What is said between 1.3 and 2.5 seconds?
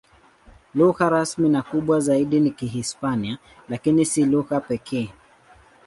na kubwa zaidi